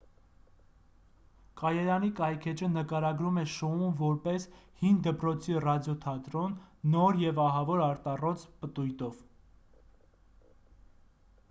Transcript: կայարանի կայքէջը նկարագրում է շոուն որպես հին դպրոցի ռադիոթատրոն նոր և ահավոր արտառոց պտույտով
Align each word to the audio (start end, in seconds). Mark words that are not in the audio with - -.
կայարանի 1.61 2.09
կայքէջը 2.19 2.69
նկարագրում 2.77 3.37
է 3.41 3.43
շոուն 3.57 3.93
որպես 3.99 4.47
հին 4.81 4.97
դպրոցի 5.09 5.59
ռադիոթատրոն 5.67 6.57
նոր 6.97 7.23
և 7.27 7.45
ահավոր 7.47 7.87
արտառոց 7.91 8.49
պտույտով 8.65 9.23